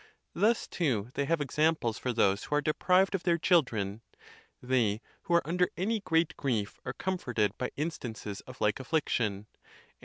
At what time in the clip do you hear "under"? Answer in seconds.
5.47-5.69